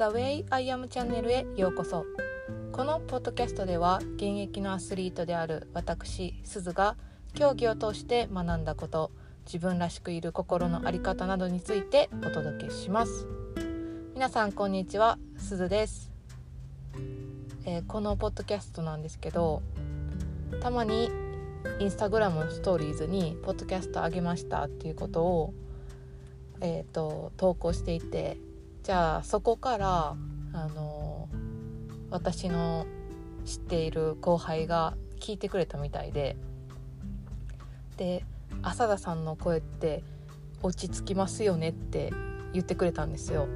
[0.00, 2.06] The Way I Am チャンネルへようこそ。
[2.72, 6.96] このポッドキャストでは現役のアスリートである私すずが
[7.34, 9.10] 競技を通して学んだこと
[9.44, 13.26] 自分らしくいる心の在り方などについてお届けします。
[14.14, 16.10] 皆さんこんにちはすずです、
[17.66, 19.60] えー、このポッドキャストなんですけど
[20.62, 21.10] たまに
[21.78, 25.52] インスタグラムのストーリーズにポッドキャストあげましたっていうことを
[26.62, 28.36] えーと、投稿していて
[28.82, 30.16] じゃあそこから
[30.52, 31.28] あの
[32.10, 32.86] 私の
[33.44, 36.36] 知っている後輩が聞いてくれたみたいで。
[37.96, 38.24] で
[38.62, 40.02] 浅田さんの声って
[40.62, 42.10] 落ち着きますよねって
[42.52, 43.46] 言ってくれたんですよ。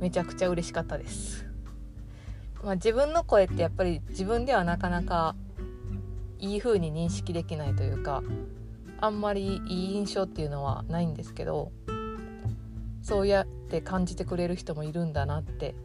[0.00, 1.46] めちゃくちゃ嬉しかったです、
[2.62, 5.34] まあ、自分の声ってやっぱり自分ではなかなか
[6.38, 8.22] いい風に認識できないというか
[9.00, 11.72] あんまりいい印象っていうのはないんですけど。
[13.06, 15.76] そうやって感じてくれる人もいるんだなって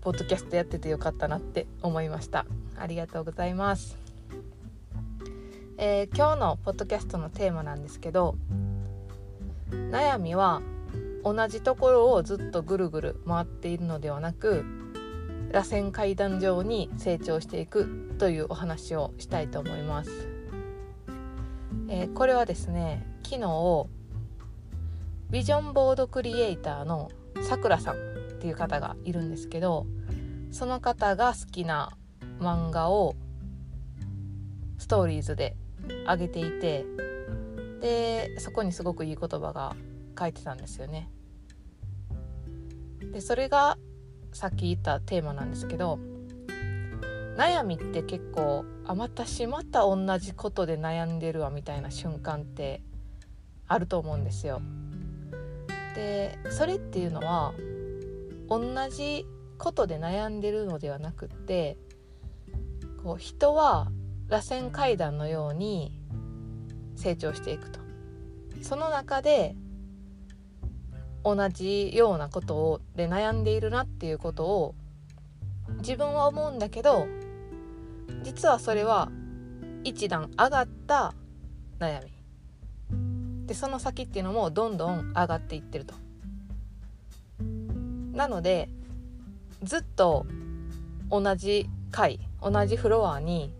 [0.00, 2.44] ポッドキャストやっててよかったなって思いました。
[2.76, 3.96] ありがとうございます、
[5.78, 8.34] えー、今日のポッドキャストのテーマなんですけど
[9.70, 10.60] 悩みは
[11.22, 14.64] 同じところをずっとぐるぐる回っているのではなく
[15.52, 20.10] 螺旋階段状に成長していくというお話をしたいと思います。
[21.88, 23.99] えー、これはですね昨日
[25.30, 27.08] ビジョンボードクリエイターの
[27.42, 27.98] さくらさんっ
[28.40, 29.86] ていう方がいるんですけど
[30.50, 31.92] その方が好きな
[32.40, 33.14] 漫画を
[34.78, 35.56] ストーリーズで
[36.06, 36.84] 上げていて
[37.80, 39.76] でそこにすごくいい言葉が
[40.18, 41.10] 書いてたんですよね。
[43.12, 43.78] でそれが
[44.32, 45.98] さっき言ったテーマなんですけど
[47.36, 52.82] 悩みって結構あまたしまた同じことで悩んでるわみたいな瞬間って
[53.68, 54.60] あると思うんですよ。
[55.94, 57.52] でそれっていうのは
[58.48, 59.26] 同じ
[59.58, 61.76] ことで悩んでるのではなくって
[63.02, 63.90] こう人は
[64.28, 65.92] 螺旋階段のように
[66.96, 67.80] 成長していくと。
[68.62, 69.56] その中で
[71.24, 74.74] 同じようなことをで悩んでいるなっていうことを
[75.78, 77.06] 自分は思うんだけど
[78.22, 79.10] 実はそれは
[79.84, 81.14] 一段上がった
[81.78, 82.19] 悩み
[83.50, 85.96] でその先っていうのもどんどん上がっていってると
[88.12, 88.68] なので
[89.64, 90.24] ずっと
[91.10, 93.52] 同じ階同じフロアに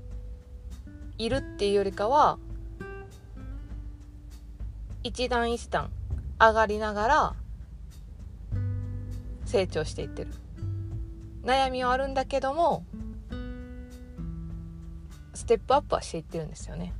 [1.18, 2.38] いるっていうよりかは
[5.02, 5.90] 一段一段
[6.38, 7.34] 上がりながら
[9.44, 10.30] 成長していってる
[11.42, 12.84] 悩みはあるんだけども
[15.34, 16.92] ステップアップはしていってるんですよね。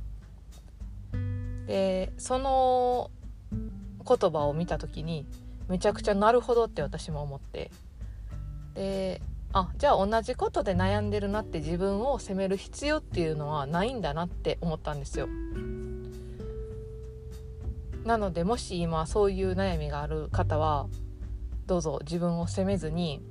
[1.71, 3.11] でその
[4.05, 5.25] 言葉を見た時に
[5.69, 7.71] めちゃくちゃなるほどって私も思って
[8.73, 9.21] で
[9.53, 15.29] あじゃあ同じことで悩んでるなって自分を責める必要っていうのはないんだなって思ったんですよ。
[18.03, 20.87] なのでもし今そういう悩みがある方は
[21.67, 23.21] どうぞ自分を責めずに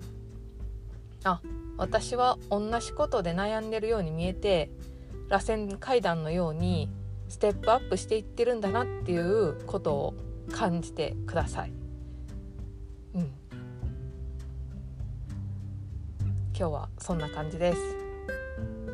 [1.24, 1.42] あ
[1.76, 4.70] 私は同じことで悩んでるように見えて
[5.28, 6.88] 螺旋階段のように
[7.30, 10.14] ステップアップしていってるんだなっていうことを
[10.52, 11.72] 感じてください。
[13.14, 13.30] うん、今
[16.54, 17.96] 日はそんな感じです。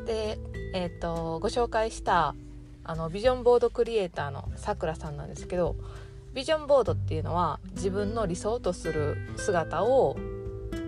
[0.04, 0.38] で、
[0.74, 2.36] えーと、ご紹介した
[2.84, 5.74] あのビジョンボードクリエイターのさくらさんなんですけど
[6.34, 10.16] ビジョンボードっていうのは自分の理想とする姿を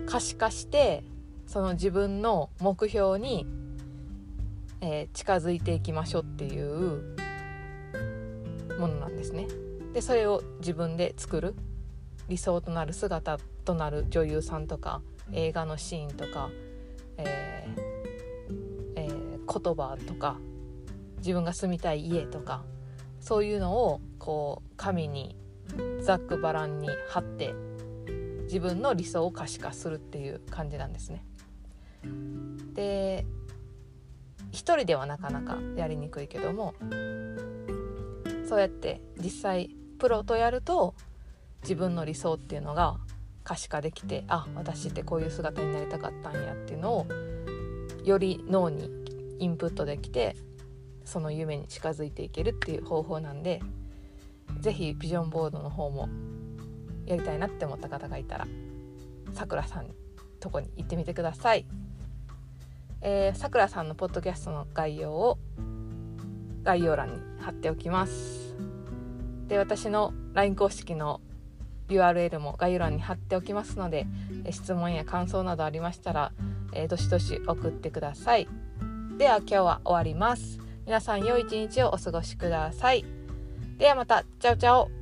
[0.05, 1.03] 可視化して
[1.47, 3.45] その自分の目標に
[4.81, 7.15] えー、近づいていきましょうっていう
[8.79, 9.47] ものなんですね。
[9.93, 11.55] でそれを自分で作る
[12.27, 15.01] 理想となる姿となる女優さんとか
[15.31, 16.49] 映画のシーンとか、
[17.17, 17.81] えー
[18.95, 20.37] えー、言葉とか
[21.17, 22.63] 自分が住みたい家とか
[23.19, 25.35] そういうのをこう紙に
[26.01, 27.53] ざっくばらんに貼って
[28.43, 31.23] 自分の理想を可視化するっていう感じなんですね。
[32.73, 33.25] で
[34.51, 36.73] 一人ではなかなかやりにくいけども
[38.49, 39.69] そうやって実際
[39.99, 40.95] プロとやると
[41.61, 42.97] 自分の理想っていうのが
[43.43, 47.05] 可視化できてあ私ってこういう姿になりたかったんやっていうのを
[48.03, 48.89] より脳に
[49.37, 50.35] インプットできて
[51.05, 53.61] その夢に近づいていけるっていう方法なんで
[54.61, 56.09] 是非ビジョンボードの方も
[57.05, 58.47] やりたいなって思った方がいたら
[59.33, 59.91] さくらさん
[60.39, 61.67] とこに行ってみてください。
[63.01, 65.37] えさくらさんのポッドキャストの概要を
[66.63, 68.38] 概要欄に貼っておきます
[69.49, 71.19] で私の LINE 公式の
[71.89, 74.05] URL も概要欄に貼っておきますので
[74.51, 76.31] 質問や感想などありましたら、
[76.71, 78.47] えー、どしどし送ってください。
[79.17, 80.59] では今日は終わります。
[80.85, 83.03] 皆さん良い一日をお過ごしください。
[83.77, 84.23] ではまた。
[84.39, 84.98] チャオチャオ。